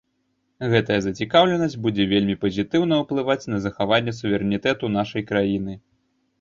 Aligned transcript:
Гэтая 0.71 0.95
зацікаўленасць 1.07 1.75
будзе 1.83 2.07
вельмі 2.15 2.35
пазітыўна 2.47 2.93
ўплываць 3.03 3.39
на 3.53 3.63
захаванне 3.69 4.17
суверэнітэту 4.23 4.93
нашай 4.99 5.31
краіны. 5.33 5.73